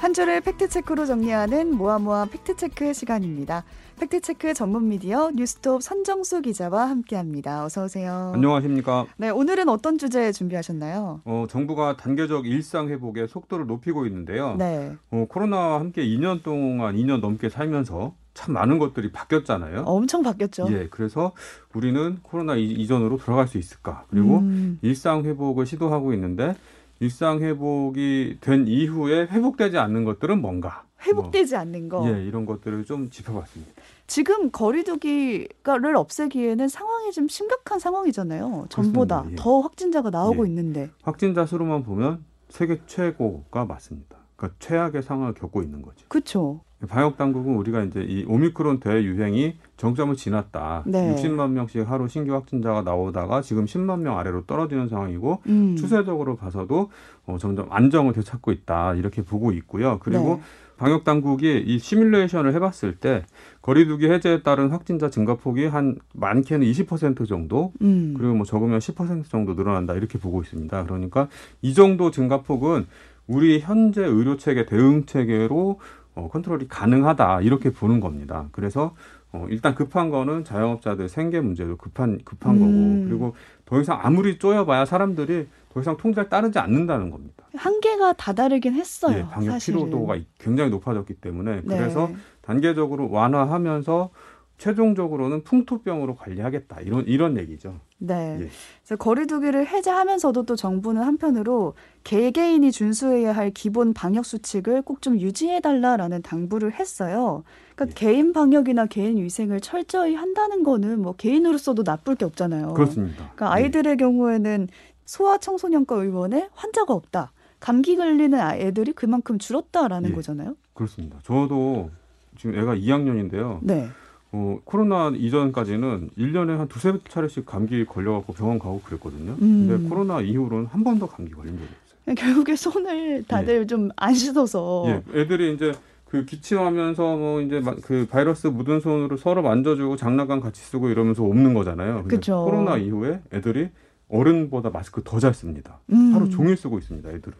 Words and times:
한 0.00 0.14
주를 0.14 0.40
팩트체크로 0.40 1.04
정리하는 1.04 1.76
모아모아 1.76 2.26
팩트체크 2.26 2.94
시간입니다. 2.94 3.64
팩트체크 4.00 4.54
전문 4.54 4.88
미디어 4.88 5.30
뉴스톱 5.30 5.82
선정수 5.82 6.40
기자와 6.40 6.88
함께합니다. 6.88 7.66
어서 7.66 7.84
오세요. 7.84 8.32
안녕하십니까. 8.34 9.04
네, 9.18 9.28
오늘은 9.28 9.68
어떤 9.68 9.98
주제 9.98 10.32
준비하셨나요? 10.32 11.20
어, 11.26 11.44
정부가 11.50 11.98
단계적 11.98 12.46
일상 12.46 12.88
회복의 12.88 13.28
속도를 13.28 13.66
높이고 13.66 14.06
있는데요. 14.06 14.56
네. 14.56 14.96
어, 15.10 15.26
코로나와 15.28 15.80
함께 15.80 16.02
2년 16.02 16.42
동안 16.42 16.96
2년 16.96 17.20
넘게 17.20 17.50
살면서 17.50 18.14
참 18.32 18.54
많은 18.54 18.78
것들이 18.78 19.12
바뀌었잖아요. 19.12 19.82
엄청 19.82 20.22
바뀌었죠. 20.22 20.66
예, 20.70 20.88
그래서 20.90 21.32
우리는 21.74 22.20
코로나 22.22 22.56
이- 22.56 22.64
이전으로 22.72 23.18
돌아갈 23.18 23.48
수 23.48 23.58
있을까? 23.58 24.04
그리고 24.08 24.38
음, 24.38 24.78
일상 24.80 25.24
회복을 25.24 25.66
시도하고 25.66 26.14
있는데 26.14 26.54
일상 27.00 27.40
회복이 27.40 28.38
된 28.42 28.66
이후에 28.68 29.22
회복되지 29.22 29.78
않는 29.78 30.04
것들은 30.04 30.40
뭔가? 30.40 30.84
회복되지 31.02 31.56
않는 31.56 31.88
거. 31.88 32.00
뭐, 32.00 32.14
예, 32.14 32.22
이런 32.24 32.44
것들을 32.44 32.84
좀 32.84 33.08
짚어봤습니다. 33.08 33.72
지금 34.06 34.50
거리두기를 34.50 35.96
없애기에는 35.96 36.68
상황이 36.68 37.10
좀 37.10 37.26
심각한 37.26 37.78
상황이잖아요. 37.78 38.66
전보다. 38.68 39.24
예. 39.30 39.36
더 39.36 39.60
확진자가 39.60 40.10
나오고 40.10 40.44
예. 40.44 40.48
있는데. 40.50 40.90
확진자 41.02 41.46
수로만 41.46 41.84
보면 41.84 42.22
세계 42.50 42.80
최고가 42.86 43.64
맞습니다. 43.64 44.18
그러니까 44.36 44.58
최악의 44.58 45.02
상황을 45.02 45.32
겪고 45.32 45.62
있는 45.62 45.80
거죠. 45.80 46.04
그렇죠. 46.08 46.60
방역 46.88 47.18
당국은 47.18 47.56
우리가 47.56 47.82
이제 47.82 48.00
이 48.00 48.24
오미크론 48.26 48.80
대유행이 48.80 49.56
정점을 49.76 50.14
지났다. 50.16 50.84
네. 50.86 51.14
60만 51.14 51.50
명씩 51.50 51.90
하루 51.90 52.08
신규 52.08 52.32
확진자가 52.32 52.82
나오다가 52.82 53.42
지금 53.42 53.66
10만 53.66 54.00
명 54.00 54.18
아래로 54.18 54.46
떨어지는 54.46 54.88
상황이고 54.88 55.42
음. 55.46 55.76
추세적으로 55.76 56.36
봐서도 56.36 56.90
어, 57.26 57.36
점점 57.38 57.66
안정을 57.70 58.14
되찾고 58.14 58.52
있다 58.52 58.94
이렇게 58.94 59.22
보고 59.22 59.52
있고요. 59.52 59.98
그리고 60.00 60.36
네. 60.36 60.40
방역 60.78 61.04
당국이 61.04 61.62
이 61.66 61.78
시뮬레이션을 61.78 62.54
해봤을 62.54 62.96
때 62.98 63.26
거리두기 63.60 64.08
해제에 64.08 64.42
따른 64.42 64.70
확진자 64.70 65.10
증가 65.10 65.34
폭이 65.34 65.66
한 65.66 65.96
많게는 66.14 66.66
20% 66.66 67.28
정도 67.28 67.74
음. 67.82 68.14
그리고 68.16 68.32
뭐 68.34 68.46
적으면 68.46 68.78
10% 68.78 69.28
정도 69.28 69.52
늘어난다 69.52 69.92
이렇게 69.92 70.18
보고 70.18 70.40
있습니다. 70.40 70.84
그러니까 70.84 71.28
이 71.60 71.74
정도 71.74 72.10
증가 72.10 72.40
폭은 72.40 72.86
우리 73.26 73.60
현재 73.60 74.02
의료 74.02 74.38
체계 74.38 74.64
대응 74.64 75.04
체계로 75.04 75.78
어, 76.14 76.28
컨트롤이 76.30 76.68
가능하다 76.68 77.42
이렇게 77.42 77.70
보는 77.70 78.00
겁니다. 78.00 78.48
그래서 78.52 78.94
어, 79.32 79.46
일단 79.48 79.74
급한 79.74 80.10
거는 80.10 80.44
자영업자들 80.44 81.08
생계 81.08 81.40
문제도 81.40 81.76
급한 81.76 82.18
급한 82.24 82.56
음. 82.56 82.60
거고 82.60 83.08
그리고 83.08 83.34
더 83.64 83.80
이상 83.80 84.00
아무리 84.02 84.38
쪼여봐야 84.38 84.84
사람들이 84.84 85.46
더 85.72 85.80
이상 85.80 85.96
통제를 85.96 86.28
따르지 86.28 86.58
않는다는 86.58 87.10
겁니다. 87.10 87.44
한계가 87.54 88.14
다다르긴 88.14 88.74
했어요. 88.74 89.18
예, 89.18 89.22
방역 89.30 89.52
사실은. 89.52 89.78
피로도가 89.78 90.16
굉장히 90.38 90.70
높아졌기 90.70 91.14
때문에 91.14 91.62
네. 91.64 91.76
그래서 91.76 92.10
단계적으로 92.42 93.08
완화하면서 93.10 94.10
최종적으로는 94.58 95.44
풍토병으로 95.44 96.16
관리하겠다 96.16 96.80
이런 96.80 97.06
이런 97.06 97.38
얘기죠. 97.38 97.78
네. 98.00 98.38
예. 98.40 98.48
그래서 98.82 98.96
거리두기를 98.98 99.66
해제하면서도 99.66 100.44
또 100.44 100.56
정부는 100.56 101.02
한편으로 101.02 101.74
개개인이 102.02 102.72
준수해야 102.72 103.32
할 103.32 103.50
기본 103.50 103.92
방역 103.92 104.24
수칙을 104.24 104.82
꼭 104.82 105.00
좀 105.00 105.20
유지해 105.20 105.60
달라라는 105.60 106.22
당부를 106.22 106.72
했어요. 106.72 107.44
그러니까 107.74 107.94
예. 108.00 108.06
개인 108.06 108.32
방역이나 108.32 108.86
개인 108.86 109.18
위생을 109.18 109.60
철저히 109.60 110.14
한다는 110.14 110.62
거는 110.62 111.00
뭐 111.00 111.12
개인으로서도 111.12 111.82
나쁠 111.84 112.16
게 112.16 112.24
없잖아요. 112.24 112.74
그렇습니다. 112.74 113.16
그러니까 113.34 113.52
아이들의 113.52 113.96
경우에는 113.98 114.68
소아청소년과 115.04 115.96
의원에 115.96 116.48
환자가 116.54 116.94
없다. 116.94 117.32
감기 117.60 117.96
걸리는 117.96 118.38
애들이 118.58 118.92
그만큼 118.92 119.38
줄었다라는 119.38 120.10
예. 120.10 120.14
거잖아요. 120.14 120.56
그렇습니다. 120.72 121.18
저도 121.22 121.90
지금 122.38 122.58
애가 122.58 122.76
2학년인데요. 122.76 123.58
네. 123.60 123.88
어, 124.32 124.58
코로나 124.64 125.10
이전까지는 125.14 126.10
1년에 126.16 126.56
한 126.56 126.68
두세 126.68 126.92
차례씩 127.08 127.44
감기 127.46 127.84
걸려갖고 127.84 128.32
병원 128.32 128.58
가고 128.58 128.80
그랬거든요. 128.82 129.32
음. 129.42 129.66
근데 129.68 129.88
코로나 129.88 130.20
이후로는 130.20 130.66
한 130.66 130.84
번도 130.84 131.06
감기 131.08 131.32
걸린 131.32 131.54
적이 131.56 131.66
없어요. 131.66 132.14
결국에 132.14 132.54
손을 132.56 133.24
다들 133.26 133.66
좀안 133.66 134.14
씻어서 134.14 134.84
예, 134.86 135.20
애들이 135.20 135.54
이제 135.54 135.72
그 136.06 136.24
기침하면서 136.24 137.16
뭐 137.16 137.40
이제 137.40 137.60
마- 137.60 137.74
그 137.82 138.06
바이러스 138.10 138.46
묻은 138.48 138.80
손으로 138.80 139.16
서로 139.16 139.42
만져주고 139.42 139.96
장난감 139.96 140.40
같이 140.40 140.60
쓰고 140.60 140.88
이러면서 140.90 141.22
옵는 141.24 141.54
거잖아요. 141.54 142.04
그쵸. 142.08 142.44
코로나 142.44 142.76
이후에 142.76 143.20
애들이 143.32 143.68
어른보다 144.08 144.70
마스크 144.70 145.02
더 145.04 145.18
잘 145.20 145.34
씁니다. 145.34 145.78
음. 145.92 146.12
하루 146.14 146.28
종일 146.28 146.56
쓰고 146.56 146.78
있습니다. 146.78 147.08
애들은 147.10 147.36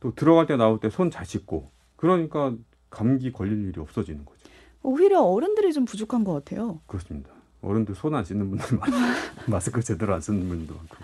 또 0.00 0.14
들어갈 0.14 0.46
때 0.46 0.56
나올 0.56 0.78
때 0.80 0.88
손 0.88 1.10
잘 1.10 1.24
씻고 1.24 1.70
그러니까 1.96 2.52
감기 2.90 3.32
걸릴 3.32 3.68
일이 3.68 3.80
없어지는 3.80 4.24
거죠. 4.24 4.41
오히려 4.82 5.20
어른들이 5.22 5.72
좀 5.72 5.84
부족한 5.84 6.24
것 6.24 6.32
같아요. 6.32 6.80
그렇습니다. 6.86 7.30
어른들 7.62 7.94
손 7.94 8.14
안 8.14 8.24
씻는 8.24 8.50
분들 8.50 8.76
많고 8.78 8.96
마스크 9.50 9.80
제대로 9.82 10.14
안 10.14 10.20
쓰는 10.20 10.48
분들도 10.48 10.74
많고. 10.74 10.96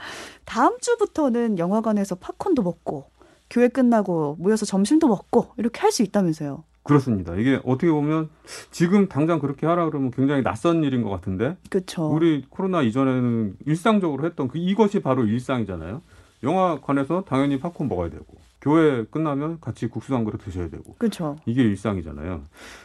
다음 0.45 0.77
주부터는 0.81 1.59
영화관에서 1.59 2.17
팝콘도 2.17 2.63
먹고 2.63 3.11
교회 3.49 3.69
끝나고 3.69 4.37
모여서 4.41 4.67
점심도 4.67 5.07
먹고 5.09 5.53
이렇게 5.57 5.81
할 5.81 5.93
수 5.93 6.03
있다면서요. 6.03 6.65
그렇습니다. 6.83 7.35
이게 7.37 7.61
어떻게 7.65 7.91
보면 7.91 8.31
지금 8.71 9.09
당장 9.09 9.39
그렇게 9.41 9.67
하라 9.67 9.85
그러면 9.87 10.11
굉장히 10.11 10.43
낯선 10.43 10.83
일인 10.85 11.03
것 11.03 11.11
같은데 11.11 11.57
그렇죠. 11.71 12.09
우리 12.09 12.45
코로나 12.49 12.81
이전에는 12.83 13.57
일상적으로 13.67 14.25
했던 14.27 14.49
그 14.49 14.59
이것이 14.59 15.01
바로 15.01 15.25
일상이잖아요. 15.27 16.01
영화관에서 16.43 17.25
당연히 17.29 17.59
팝콘 17.61 17.89
먹어야 17.89 18.09
되고 18.11 18.25
교회 18.61 19.05
끝나면 19.05 19.61
같이 19.61 19.87
국수 19.89 20.15
한 20.15 20.25
그릇 20.25 20.39
드셔야 20.39 20.69
되고 20.69 20.95
그렇죠. 20.99 21.37
이게 21.47 21.63
일상이잖아요. 21.63 22.43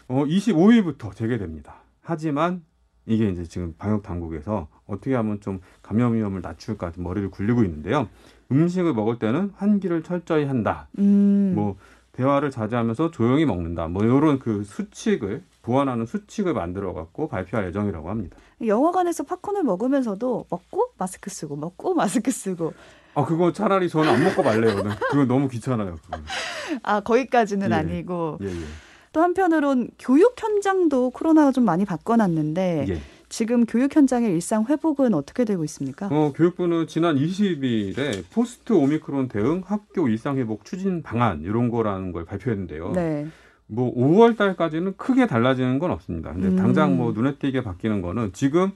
어, 0.08 0.26
25일부터 0.26 1.16
재개됩니다. 1.16 1.76
하지만 2.02 2.64
이게 3.06 3.30
이제 3.30 3.44
지금 3.44 3.74
방역 3.78 4.04
당국에서 4.04 4.68
어떻게 4.86 5.16
하면 5.16 5.42
좀 5.42 5.60
감염 5.82 6.14
위험을 6.14 6.42
낮출까 6.42 6.94
머리를 6.98 7.30
굴리고 7.32 7.64
있는데요. 7.64 8.08
음식을 8.52 8.94
먹을 8.94 9.20
때는 9.20 9.52
환기를 9.56 10.04
철저히 10.04 10.46
한다. 10.46 10.88
음. 11.00 11.54
뭐 11.56 11.78
대화를 12.14 12.52
자제하면서 12.52 13.12
조용히 13.12 13.46
먹는다. 13.46 13.88
뭐 13.88 14.04
이런 14.04 14.38
그 14.40 14.64
수칙을 14.64 15.44
보완하는 15.64 16.06
수칙을 16.06 16.54
만들어 16.54 16.94
갖고 16.94 17.28
발표할 17.28 17.68
예정이라고 17.68 18.10
합니다. 18.10 18.38
영화관에서 18.66 19.24
팝콘을 19.24 19.64
먹으면서도 19.64 20.46
먹고 20.50 20.92
마스크 20.98 21.30
쓰고 21.30 21.56
먹고 21.56 21.96
마스크 21.96 22.30
쓰고 22.32 22.74
아 23.16 23.26
그거 23.26 23.52
차라리 23.52 23.90
저는 23.90 24.10
안 24.10 24.24
먹고 24.24 24.44
말래요. 24.44 24.82
네. 24.82 24.90
그거 25.12 25.26
너무 25.26 25.48
귀찮아요. 25.48 25.98
그건. 26.04 26.24
아 26.84 27.00
거기까지는 27.02 27.72
예. 27.72 27.76
아니고 27.76 28.40
예, 28.42 28.48
예. 28.48 28.64
또 29.12 29.22
한편으론 29.22 29.90
교육 30.00 30.36
현장도 30.42 31.12
코로나가 31.12 31.52
좀 31.52 31.66
많이 31.66 31.86
바꿔놨는데 31.86 32.86
예. 32.90 33.02
지금 33.30 33.66
교육 33.66 33.96
현장의 33.96 34.32
일상 34.32 34.66
회복은 34.66 35.14
어떻게 35.16 35.44
되고 35.44 35.64
있습니까? 35.64 36.08
어, 36.12 36.34
교육부는 36.36 36.86
지난 36.86 37.16
20일에 37.16 38.24
포스트 38.32 38.74
오미크론 38.74 39.28
대응 39.28 39.64
학교 39.66 40.08
일상 40.08 40.38
회복 40.38 40.66
추진 40.66 41.02
방안 41.02 41.42
이런 41.42 41.70
거라는 41.70 42.12
걸 42.12 42.26
발표했는데요. 42.26 42.92
네. 42.92 43.28
뭐 43.66 43.94
5월 43.96 44.38
달까지는 44.38 44.98
크게 44.98 45.26
달라지는 45.26 45.80
건 45.80 45.90
없습니다. 45.92 46.32
근데 46.32 46.50
음. 46.50 46.56
당장 46.58 46.96
뭐 46.96 47.12
눈에 47.12 47.36
띄게 47.36 47.64
바뀌는 47.64 48.04
거는 48.04 48.34
지금 48.34 48.72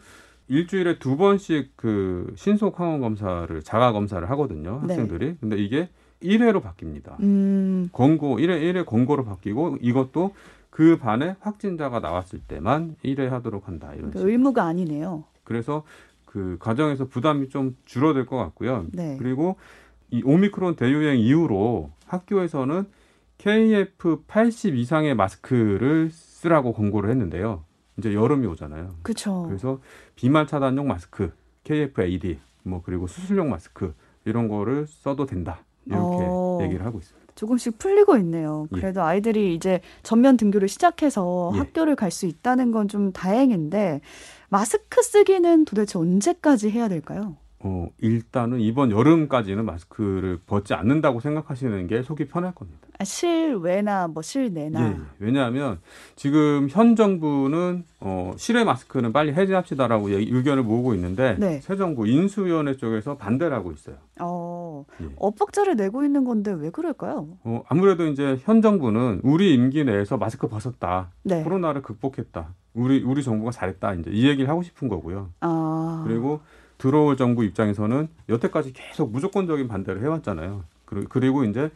일주일에 0.49 0.99
두 0.99 1.17
번씩 1.17 1.73
그 1.75 2.33
신속 2.35 2.79
항원 2.79 3.01
검사를 3.01 3.61
자가 3.63 3.91
검사를 3.91 4.27
하거든요. 4.31 4.81
네. 4.85 4.93
학생들이. 4.93 5.37
근데 5.39 5.57
이게 5.57 5.89
1회로 6.23 6.63
바뀝니다. 6.63 7.19
음. 7.21 7.89
권고 7.91 8.37
1회 8.37 8.61
1회 8.61 8.85
권고로 8.85 9.25
바뀌고 9.25 9.77
이것도 9.81 10.33
그 10.69 10.97
반에 10.97 11.35
확진자가 11.39 11.99
나왔을 11.99 12.39
때만 12.39 12.95
1회 13.03 13.29
하도록 13.29 13.67
한다. 13.67 13.91
이런 13.93 14.11
그 14.11 14.19
식으로. 14.19 14.31
의무가 14.31 14.63
아니네요. 14.65 15.23
그래서 15.43 15.83
그 16.25 16.57
과정에서 16.59 17.05
부담이 17.05 17.49
좀 17.49 17.75
줄어들 17.85 18.25
것 18.25 18.37
같고요. 18.37 18.85
네. 18.91 19.15
그리고 19.19 19.57
이 20.11 20.21
오미크론 20.23 20.75
대유행 20.75 21.19
이후로 21.19 21.91
학교에서는 22.05 22.85
KF 23.37 24.23
80 24.27 24.75
이상의 24.75 25.15
마스크를 25.15 26.09
쓰라고 26.11 26.73
권고를 26.73 27.09
했는데요. 27.09 27.63
이제 27.97 28.13
여름이 28.13 28.45
오잖아요. 28.47 28.95
그렇죠. 29.03 29.43
그래서 29.47 29.79
비말 30.15 30.47
차단용 30.47 30.87
마스크, 30.87 31.31
KF-AD, 31.63 32.37
뭐 32.63 32.81
그리고 32.83 33.07
수술용 33.07 33.49
마스크 33.49 33.93
이런 34.25 34.47
거를 34.47 34.85
써도 34.87 35.25
된다. 35.25 35.59
이렇게 35.85 36.25
어. 36.29 36.59
얘기를 36.61 36.85
하고 36.85 36.99
있습니다. 36.99 37.27
조금씩 37.35 37.77
풀리고 37.77 38.17
있네요. 38.17 38.67
예. 38.75 38.79
그래도 38.79 39.03
아이들이 39.03 39.53
이제 39.55 39.79
전면 40.03 40.37
등교를 40.37 40.67
시작해서 40.67 41.51
예. 41.53 41.59
학교를 41.59 41.95
갈 41.95 42.11
수 42.11 42.25
있다는 42.25 42.71
건 42.71 42.87
좀 42.87 43.11
다행인데 43.13 44.01
마스크 44.49 45.01
쓰기는 45.03 45.65
도대체 45.65 45.99
언제까지 45.99 46.71
해야 46.71 46.87
될까요? 46.87 47.37
어, 47.67 47.89
일단은 47.97 48.61
이번 48.61 48.91
여름까지는 48.91 49.65
마스크를 49.65 50.39
벗지 50.45 50.73
않는다고 50.73 51.19
생각하시는 51.19 51.87
게 51.87 52.01
속이 52.01 52.27
편할 52.27 52.55
겁니다. 52.55 52.87
아, 52.97 53.03
실외나 53.03 54.07
뭐 54.07 54.21
실내나 54.23 54.81
예, 54.81 54.91
예. 54.91 54.97
왜냐하면 55.19 55.79
지금 56.15 56.67
현 56.71 56.95
정부는 56.95 57.83
어, 57.99 58.33
실외 58.37 58.63
마스크는 58.63 59.11
빨리 59.11 59.33
해제합시다라고 59.33 60.09
의견을 60.09 60.63
모으고 60.63 60.93
있는데 60.95 61.35
네. 61.37 61.59
새 61.59 61.75
정부 61.75 62.07
인수위원회 62.07 62.77
쪽에서 62.77 63.17
반대를 63.17 63.55
하고 63.55 63.71
있어요. 63.71 63.97
어. 64.21 64.85
예. 65.01 65.07
엇박자를 65.17 65.75
내고 65.75 66.03
있는 66.03 66.23
건데 66.23 66.51
왜 66.51 66.69
그럴까요? 66.69 67.27
어, 67.43 67.63
아무래도 67.67 68.07
이제 68.07 68.37
현 68.43 68.61
정부는 68.61 69.21
우리 69.23 69.53
임기 69.53 69.83
내에서 69.83 70.17
마스크 70.17 70.47
벗었다. 70.47 71.11
네. 71.23 71.43
코로나를 71.43 71.81
극복했다. 71.81 72.53
우리 72.73 73.03
우리 73.03 73.23
정부가 73.23 73.51
잘했다. 73.51 73.95
이제 73.95 74.11
이 74.11 74.27
얘기를 74.27 74.49
하고 74.49 74.61
싶은 74.61 74.87
거고요. 74.87 75.31
아. 75.41 76.03
그리고 76.07 76.39
들어올 76.77 77.17
정부 77.17 77.43
입장에서는 77.43 78.07
여태까지 78.29 78.73
계속 78.73 79.11
무조건적인 79.11 79.67
반대를 79.67 80.01
해왔잖아요. 80.03 80.63
그리- 80.85 81.05
그리고 81.09 81.43
이제 81.43 81.69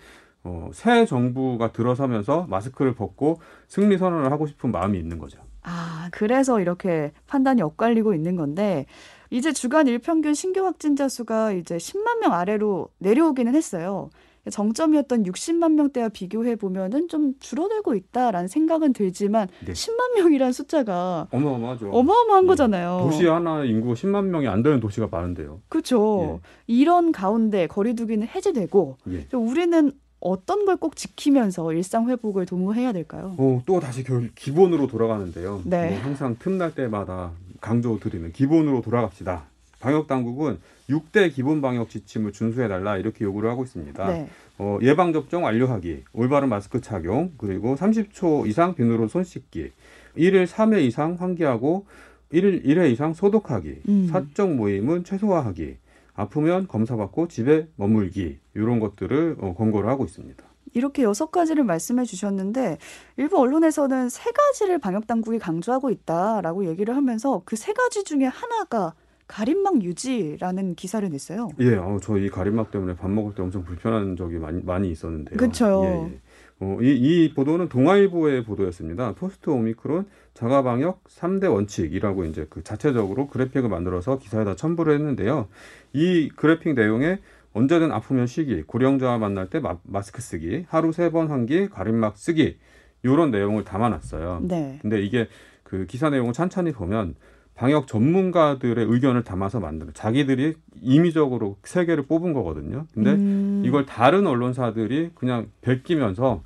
어, 0.44 0.70
새 0.74 1.06
정부가 1.06 1.72
들어서면서 1.72 2.48
마스크를 2.50 2.96
벗고 2.96 3.40
승리 3.68 3.98
선언을 3.98 4.32
하고 4.32 4.48
싶은 4.48 4.72
마음이 4.72 4.98
있는 4.98 5.20
거죠. 5.20 5.40
아, 5.64 6.10
그래서 6.12 6.60
이렇게 6.60 7.12
판단이 7.28 7.62
엇갈리고 7.62 8.16
있는 8.16 8.36
건데 8.36 8.88
이제 9.30 9.54
주간 9.54 9.86
일평균 9.88 10.34
신규 10.34 10.66
확진자 10.66 11.08
수가 11.08 11.52
이제 11.52 11.78
10만 11.78 12.20
명 12.22 12.34
아래로 12.34 12.90
내려오기는 12.98 13.54
했어요. 13.54 14.10
정점이었던 14.50 15.24
60만 15.24 15.74
명대와 15.74 16.10
비교해 16.10 16.56
보면은 16.56 17.08
좀 17.08 17.34
줄어들고 17.40 17.96
있다라는 17.96 18.48
생각은 18.48 18.94
들지만 18.94 19.48
네. 19.66 19.74
10만 19.74 20.16
명이란 20.18 20.52
숫자가 20.52 21.28
어마어마하죠. 21.32 21.90
어마어마한 21.92 22.44
예. 22.44 22.48
거잖아요. 22.48 23.00
도시 23.04 23.26
하나 23.28 23.64
인구 23.64 23.94
10만 23.94 24.26
명이 24.26 24.48
안 24.48 24.64
되는 24.64 24.80
도시가 24.80 25.08
많은데요. 25.12 25.62
그렇죠. 25.70 26.40
이런 26.68 27.12
가운데 27.12 27.68
거리두기는 27.68 28.28
해제되고 28.28 28.98
예. 29.12 29.28
또 29.30 29.40
우리는 29.40 29.92
어떤 30.20 30.66
걸 30.66 30.76
꼭 30.78 30.96
지키면서 30.96 31.74
일상 31.74 32.08
회복을 32.10 32.46
도모해야 32.46 32.92
될까요? 32.94 33.36
어, 33.38 33.62
또 33.66 33.80
다시 33.80 34.04
결, 34.04 34.30
기본으로 34.36 34.88
돌아가는데요. 34.88 35.62
네. 35.66 35.90
뭐 35.92 36.00
항상 36.00 36.36
틈날 36.40 36.74
때마다 36.76 37.32
강조드리는 37.60 38.32
기본으로 38.32 38.82
돌아갑시다. 38.82 39.44
방역 39.80 40.08
당국은 40.08 40.60
6대 40.92 41.34
기본 41.34 41.62
방역 41.62 41.90
지침을 41.90 42.32
준수해 42.32 42.68
달라 42.68 42.98
이렇게 42.98 43.26
요구를 43.26 43.50
하고 43.50 43.64
있습니다. 43.64 44.08
네. 44.08 44.28
어, 44.58 44.78
예방 44.82 45.14
접종 45.14 45.44
완료하기, 45.46 46.04
올바른 46.14 46.50
마스크 46.50 46.82
착용, 46.82 47.32
그리고 47.38 47.76
30초 47.76 48.48
이상 48.48 48.76
비누로 48.76 49.08
손 49.08 49.24
씻기, 49.24 49.72
1일 50.18 50.46
3회 50.46 50.82
이상 50.84 51.16
환기하고 51.20 51.86
1일 52.34 52.66
1회 52.66 52.92
이상 52.92 53.14
소독하기, 53.14 53.82
음. 53.90 54.08
사적 54.12 54.54
모임은 54.54 55.04
최소화하기, 55.04 55.78
아프면 56.14 56.68
검사받고 56.68 57.28
집에 57.30 57.68
머물기 57.78 58.38
이런 58.54 58.80
것들을 58.80 59.38
어, 59.40 59.56
권고를 59.58 59.90
하고 59.90 60.06
있습니다. 60.06 60.44
이렇게 60.74 61.04
여섯 61.04 61.32
가지를 61.32 61.66
말씀해 61.66 62.06
주셨는데 62.06 62.78
일부 63.18 63.38
언론에서는 63.40 64.08
세 64.08 64.32
가지를 64.32 64.80
방역 64.80 65.06
당국이 65.06 65.38
강조하고 65.40 65.90
있다라고 65.90 66.66
얘기를 66.66 66.96
하면서 66.96 67.42
그 67.44 67.58
세 67.58 67.74
가지 67.74 68.06
중에 68.06 68.26
하나가 68.26 68.94
가림막 69.36 69.82
유지라는 69.82 70.76
기사를 70.76 71.08
냈어요. 71.10 71.48
예, 71.62 71.76
어, 71.76 71.98
저이 72.02 72.30
가림막 72.30 72.70
때문에 72.70 72.98
밥 72.98 73.10
먹을 73.10 73.34
때 73.34 73.42
엄청 73.42 73.64
불편한 73.64 74.18
적이 74.18 74.40
많이, 74.40 74.62
많이 74.62 74.92
있었는데요. 74.92 75.38
그쵸. 75.38 75.82
예, 75.86 76.14
예. 76.14 76.20
어, 76.60 76.78
이, 76.82 76.92
이 76.92 77.34
보도는 77.34 77.70
동아일보의 77.70 78.44
보도였습니다. 78.44 79.14
포스트 79.14 79.50
오미크론 79.50 80.06
자가 80.34 80.64
방역 80.64 81.06
3대 81.06 81.52
원칙이라고 81.52 82.26
이제 82.26 82.46
그 82.50 82.62
자체적으로 82.62 83.28
그래픽을 83.28 83.70
만들어서 83.70 84.20
기사에다 84.20 84.56
첨부를 84.58 84.94
했는데요. 84.96 85.48
이 85.94 86.30
그래픽 86.36 86.74
내용에 86.76 87.20
언제든 87.54 87.92
아프면 87.92 88.28
쉬기, 88.28 88.64
고령자와 88.64 89.18
만날 89.18 89.50
때 89.50 89.60
마, 89.60 89.78
마스크 89.84 90.22
쓰기, 90.22 90.66
하루 90.68 90.92
세 90.92 91.10
번 91.10 91.30
환기, 91.30 91.70
가림막 91.70 92.18
쓰기 92.18 92.58
이런 93.04 93.32
내용을 93.32 93.64
담아놨어요. 93.64 94.42
네. 94.44 94.78
근데 94.82 95.02
이게 95.02 95.28
그 95.64 95.86
기사 95.86 96.10
내용을 96.10 96.34
찬찬히 96.34 96.74
보면 96.74 97.16
방역 97.62 97.86
전문가들의 97.86 98.88
의견을 98.90 99.24
담아서 99.24 99.60
만드는 99.60 99.94
자기들이 99.94 100.56
임의적으로 100.82 101.58
세 101.64 101.86
개를 101.86 102.08
뽑은 102.08 102.34
거거든요. 102.34 102.88
근데 102.92 103.12
음, 103.12 103.62
이걸 103.64 103.86
다른 103.86 104.26
언론사들이 104.26 105.12
그냥 105.14 105.46
베끼면서 105.62 106.42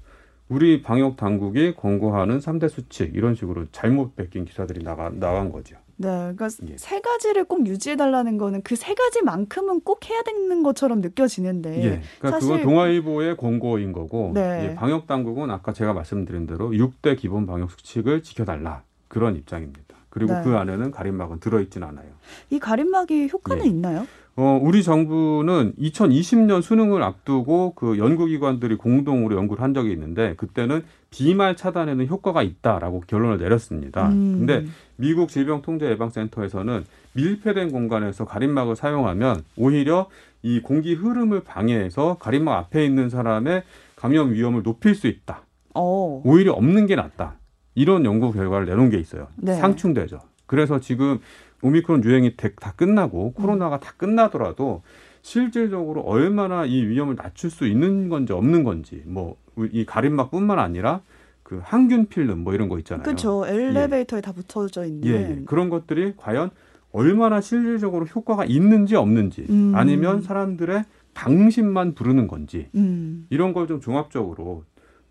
우리 0.50 0.82
방역 0.82 1.16
당국이 1.16 1.74
권고하는 1.76 2.42
삼대 2.42 2.68
수칙 2.68 3.16
이런 3.16 3.34
식으로 3.34 3.64
잘못 3.72 4.18
베낀 4.18 4.44
기사들이 4.44 4.84
나가 4.84 5.10
나간 5.10 5.54
거죠. 5.54 5.78
네, 5.96 6.10
그러니까 6.10 6.50
예. 6.70 6.76
세 6.78 7.00
가지를 7.00 7.46
꼭 7.46 7.66
유지해 7.66 7.96
달라는 7.96 8.38
거는 8.38 8.62
그 8.64 8.76
세 8.76 8.94
가지만큼은 8.94 9.80
꼭 9.86 10.10
해야 10.10 10.22
되는 10.24 10.64
것처럼 10.64 11.00
느껴지는데 11.00 11.78
예. 11.78 12.02
그러니까 12.20 12.32
사실- 12.32 12.50
그건 12.50 12.64
동아일보의 12.64 13.38
권고인 13.38 13.94
거고 13.94 14.32
네. 14.34 14.72
예, 14.72 14.76
방역 14.76 15.08
당국은 15.08 15.50
아까 15.50 15.72
제가 15.72 15.94
말씀드린 15.94 16.46
대로 16.46 16.72
6대 16.72 17.18
기본 17.18 17.46
방역 17.48 17.72
수칙을 17.72 18.22
지켜달라 18.22 18.84
그런 19.08 19.38
입장입니다. 19.38 19.85
그리고 20.16 20.34
네. 20.34 20.44
그 20.46 20.56
안에는 20.56 20.92
가림막은 20.92 21.42
들어있진 21.42 21.84
않아요. 21.84 22.08
이 22.50 22.58
가림막이 22.58 23.28
효과는 23.34 23.66
예. 23.66 23.70
있나요? 23.70 24.08
어, 24.38 24.58
우리 24.64 24.82
정부는 24.82 25.74
2020년 25.78 26.62
수능을 26.62 27.04
앞두고 27.04 27.74
그 27.76 27.98
연구기관들이 27.98 28.78
공동으로 28.78 29.36
연구를 29.36 29.62
한 29.62 29.74
적이 29.74 29.92
있는데 29.92 30.36
그때는 30.38 30.84
비말 31.10 31.58
차단에는 31.58 32.08
효과가 32.08 32.44
있다라고 32.44 33.02
결론을 33.08 33.40
내렸습니다. 33.40 34.08
음, 34.08 34.38
근데 34.40 34.66
미국 34.96 35.28
질병통제예방센터에서는 35.28 36.86
밀폐된 37.12 37.74
공간에서 37.74 38.24
가림막을 38.24 38.78
사용하면 38.78 39.44
오히려 39.58 40.08
이 40.44 40.62
공기 40.62 40.94
흐름을 40.94 41.44
방해해서 41.44 42.20
가림막 42.22 42.58
앞에 42.58 42.86
있는 42.86 43.10
사람의 43.10 43.64
감염 43.98 44.32
위험을 44.32 44.64
높일 44.64 44.96
수 44.96 45.08
있다. 45.08 45.42
어, 45.74 46.22
오히려 46.24 46.54
없는 46.54 46.86
게 46.88 46.96
낫다. 46.96 47.36
이런 47.76 48.06
연구 48.06 48.32
결과를 48.32 48.66
내놓은 48.66 48.90
게 48.90 48.98
있어요. 48.98 49.28
네. 49.36 49.54
상충되죠. 49.56 50.20
그래서 50.46 50.80
지금 50.80 51.20
오미크론 51.62 52.04
유행이 52.04 52.36
대- 52.38 52.54
다 52.56 52.74
끝나고 52.76 53.34
코로나가 53.34 53.80
다 53.80 53.94
끝나더라도 53.98 54.82
실질적으로 55.22 56.02
얼마나 56.02 56.66
이 56.66 56.86
위험을 56.86 57.16
낮출 57.16 57.50
수 57.50 57.68
있는 57.68 58.10
건지 58.10 58.34
없는 58.34 58.64
건지 58.64 59.04
뭐 59.06 59.38
이 59.72 59.86
가림막뿐만 59.86 60.60
아니라 60.60 61.00
그 61.42 61.62
항균 61.64 62.08
필름 62.08 62.40
뭐 62.44 62.54
이런 62.54 62.68
거 62.68 62.78
있잖아요. 62.80 63.04
그렇죠. 63.04 63.46
엘리베이터에 63.48 64.20
다 64.20 64.34
붙어져 64.34 64.84
있는. 64.84 65.08
예, 65.08 65.14
예. 65.14 65.42
그런 65.46 65.70
것들이 65.70 66.14
과연 66.18 66.50
얼마나 66.92 67.40
실질적으로 67.40 68.04
효과가 68.06 68.44
있는지 68.44 68.98
없는지 68.98 69.46
음. 69.50 69.72
아니면 69.74 70.22
사람들의 70.22 70.84
방심만 71.14 71.94
부르는 71.96 72.28
건지 72.28 72.68
음, 72.76 73.28
이런 73.30 73.54
걸 73.54 73.66
좀 73.68 73.80
종합적으로 73.80 74.64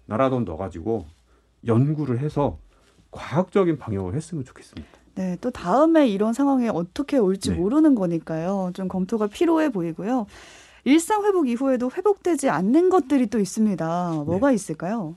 나라 0.05 0.29
돈 0.29 0.45
넣어가지고 0.45 1.07
연구를 1.67 2.19
해서 2.21 2.59
과학적인 3.11 3.79
방역을 3.79 4.15
했으면 4.15 4.45
좋겠습니다. 4.45 4.89
네, 5.15 5.37
또 5.41 5.51
다음에 5.51 6.09
이런 6.09 6.33
상황에 6.33 6.69
어떻게 6.69 7.19
올지 7.19 7.51
네. 7.51 7.57
모르는 7.57 7.95
거니까요. 7.95 8.71
좀 8.75 8.89
검토가 8.89 9.29
필요해 9.29 9.71
보이고요. 9.71 10.27
일상 10.85 11.25
회복 11.25 11.49
이후에도 11.49 11.91
회복되지 11.91 12.51
않는 12.51 12.91
것들이 12.91 13.29
또 13.29 13.39
있습니다. 13.39 14.23
뭐가 14.27 14.49
네. 14.49 14.55
있을까요? 14.55 15.15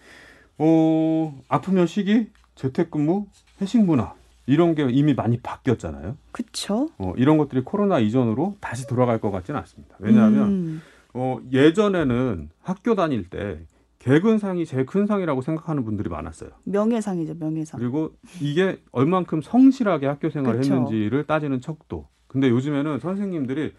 어, 0.59 1.41
아프면 1.49 1.87
쉬기, 1.87 2.27
재택근무, 2.55 3.25
회식 3.61 3.83
문화 3.83 4.13
이런 4.45 4.75
게 4.75 4.87
이미 4.89 5.13
많이 5.13 5.39
바뀌었잖아요. 5.39 6.15
그쵸? 6.31 6.89
어, 6.97 7.13
이런 7.17 7.37
것들이 7.37 7.63
코로나 7.63 7.99
이전으로 7.99 8.55
다시 8.59 8.87
돌아갈 8.87 9.19
것 9.19 9.29
같지는 9.31 9.59
않습니다. 9.59 9.95
왜냐하면 9.99 10.47
음, 10.47 10.81
어, 11.13 11.39
예전에는 11.51 12.49
학교 12.61 12.95
다닐 12.95 13.29
때 13.29 13.59
개근상이 13.99 14.65
제일 14.65 14.85
큰 14.85 15.05
상이라고 15.05 15.41
생각하는 15.41 15.83
분들이 15.83 16.09
많았어요. 16.09 16.51
명예상이죠, 16.63 17.35
명예상. 17.39 17.79
그리고 17.79 18.11
이게 18.39 18.79
얼만큼 18.91 19.41
성실하게 19.41 20.07
학교 20.07 20.29
생활을 20.29 20.61
그쵸. 20.61 20.73
했는지를 20.73 21.25
따지는 21.25 21.61
척도. 21.61 22.07
근데 22.27 22.49
요즘에는 22.49 22.99
선생님들이 22.99 23.73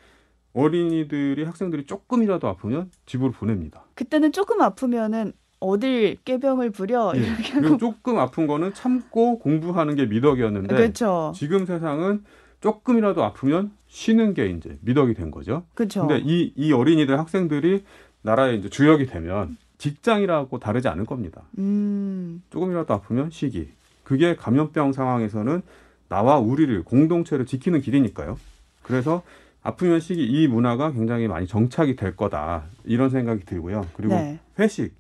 어린이들이 0.55 1.45
학생들이 1.45 1.85
조금이라도 1.85 2.49
아프면 2.49 2.91
집으로 3.07 3.31
보냅니다. 3.31 3.85
그때는 3.95 4.33
조금 4.33 4.61
아프면은 4.61 5.33
어딜 5.61 6.17
깨병을 6.25 6.71
부려 6.71 7.13
예. 7.17 7.21
이렇게 7.21 7.53
그리고 7.53 7.67
하고 7.67 7.77
조금 7.79 8.19
아픈 8.19 8.47
거는 8.47 8.75
참고 8.75 9.39
공부하는 9.39 9.97
게 9.97 10.07
미덕이었는데 10.07 10.75
그렇죠, 10.75 11.33
지금 11.35 11.67
세상은 11.67 12.25
조금이라도 12.61 13.23
아프면 13.25 13.73
쉬는 13.89 14.35
게 14.35 14.47
이제 14.49 14.79
미덕이 14.83 15.15
된 15.15 15.31
거죠. 15.31 15.65
그렇죠. 15.75 16.07
근데 16.07 16.23
이, 16.25 16.53
이 16.57 16.73
어린이들 16.73 17.19
학생들이 17.19 17.85
나라의 18.23 18.59
이제 18.59 18.69
주역이 18.69 19.07
되면 19.07 19.57
직장이라고 19.79 20.59
다르지 20.59 20.89
않을 20.89 21.07
겁니다. 21.07 21.43
음, 21.59 22.43
조금이라도 22.51 22.93
아프면 22.95 23.31
쉬기. 23.31 23.71
그게 24.05 24.37
감염병 24.37 24.93
상황에서는 24.93 25.63
나와 26.09 26.39
우리를 26.39 26.83
공동체를 26.85 27.47
지키는 27.47 27.81
길이니까요. 27.81 28.39
그래서 28.83 29.23
아프면 29.63 30.01
쉬기 30.01 30.25
이 30.25 30.49
문화가 30.49 30.93
굉장히 30.93 31.29
많이 31.29 31.47
정착이 31.47 31.97
될 31.97 32.17
거다 32.17 32.65
이런 32.85 33.11
생각이 33.11 33.45
들고요. 33.45 33.87
그리고 33.95 34.15
네. 34.15 34.39
회식. 34.59 34.95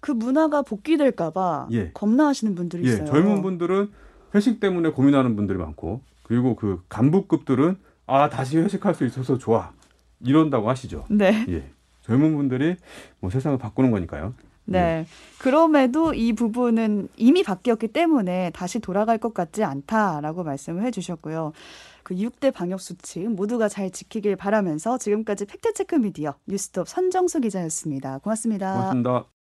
그 0.00 0.10
문화가 0.10 0.62
복귀될까봐 0.62 1.68
예. 1.72 1.90
겁나하시는 1.92 2.54
분들이 2.54 2.84
예, 2.86 2.92
있어요. 2.94 3.06
젊은 3.06 3.42
분들은 3.42 3.90
회식 4.34 4.58
때문에 4.58 4.90
고민하는 4.90 5.36
분들이 5.36 5.58
많고 5.58 6.02
그리고 6.22 6.56
그 6.56 6.82
간부급들은 6.88 7.76
아 8.06 8.28
다시 8.28 8.58
회식할 8.58 8.94
수 8.94 9.04
있어서 9.04 9.38
좋아 9.38 9.72
이런다고 10.20 10.68
하시죠. 10.68 11.06
네. 11.10 11.46
예, 11.48 11.70
젊은 12.10 12.34
분들이 12.36 12.74
뭐 13.20 13.30
세상을 13.30 13.56
바꾸는 13.56 13.92
거니까요. 13.92 14.34
네. 14.64 15.06
그럼에도 15.38 16.12
이 16.12 16.32
부분은 16.32 17.08
이미 17.16 17.42
바뀌었기 17.42 17.88
때문에 17.88 18.50
다시 18.52 18.80
돌아갈 18.80 19.18
것 19.18 19.32
같지 19.32 19.62
않다라고 19.62 20.42
말씀을 20.42 20.84
해주셨고요. 20.86 21.52
그 22.02 22.14
6대 22.14 22.52
방역 22.52 22.80
수칙 22.80 23.30
모두가 23.30 23.68
잘 23.68 23.90
지키길 23.90 24.36
바라면서 24.36 24.98
지금까지 24.98 25.46
팩트체크 25.46 25.94
미디어 25.96 26.34
뉴스톱 26.46 26.88
선정수 26.88 27.40
기자였습니다. 27.40 28.18
고맙습니다. 28.18 28.72
고맙습니다. 28.72 29.39